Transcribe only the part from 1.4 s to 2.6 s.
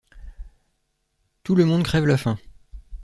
Tout le monde crève la faim.